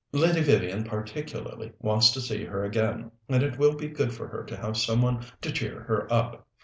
Lady 0.13 0.41
Vivian 0.41 0.83
particularly 0.83 1.73
wants 1.77 2.09
to 2.09 2.19
see 2.21 2.43
her 2.43 2.63
again, 2.63 3.11
and 3.29 3.43
it 3.43 3.59
will 3.59 3.75
be 3.75 3.87
good 3.87 4.11
for 4.11 4.27
her 4.29 4.43
to 4.43 4.57
have 4.57 4.75
some 4.75 5.03
one 5.03 5.23
to 5.41 5.51
cheer 5.51 5.81
her 5.81 6.11
up. 6.11 6.47